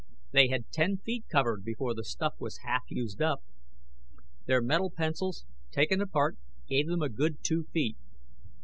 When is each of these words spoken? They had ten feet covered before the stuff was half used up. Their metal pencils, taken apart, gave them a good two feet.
They 0.31 0.47
had 0.47 0.71
ten 0.71 0.97
feet 0.97 1.25
covered 1.31 1.63
before 1.63 1.93
the 1.93 2.03
stuff 2.03 2.33
was 2.39 2.61
half 2.65 2.81
used 2.89 3.21
up. 3.21 3.43
Their 4.47 4.59
metal 4.59 4.89
pencils, 4.89 5.45
taken 5.69 6.01
apart, 6.01 6.37
gave 6.67 6.87
them 6.87 7.03
a 7.03 7.07
good 7.09 7.43
two 7.43 7.65
feet. 7.71 7.97